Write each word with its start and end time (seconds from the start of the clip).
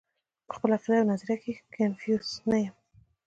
پۀ 0.47 0.51
خپله 0.57 0.75
عقيده 0.77 0.97
او 1.01 1.09
نظريه 1.11 1.35
کښې 1.43 1.53
کنفيوز 1.75 2.27
نۀ 2.49 2.57
يم- 2.63 2.73